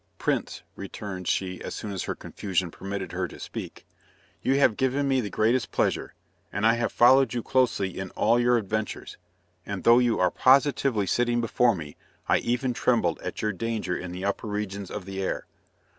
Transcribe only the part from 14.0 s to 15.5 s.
the upper regions of the air!